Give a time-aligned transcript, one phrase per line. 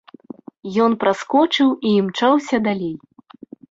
[0.85, 2.95] Ён праскочыў і імчаўся далей.